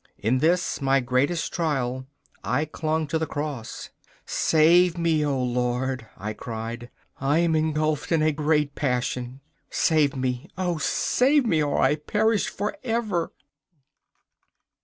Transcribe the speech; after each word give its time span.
In 0.17 0.39
this 0.39 0.81
my 0.81 0.99
greatest 0.99 1.53
trial 1.53 2.07
I 2.43 2.65
clung 2.65 3.05
to 3.05 3.19
the 3.19 3.27
Cross. 3.27 3.91
'Save 4.25 4.97
me, 4.97 5.23
O 5.23 5.39
Lord!' 5.39 6.07
I 6.17 6.33
cried. 6.33 6.89
'I 7.19 7.37
am 7.37 7.55
engulfed 7.55 8.11
in 8.11 8.23
a 8.23 8.31
great 8.31 8.73
passion 8.73 9.41
save 9.69 10.15
me, 10.15 10.49
oh, 10.57 10.79
save 10.79 11.45
me, 11.45 11.61
or 11.61 11.77
I 11.79 11.97
perish 11.97 12.49
forever! 12.49 13.31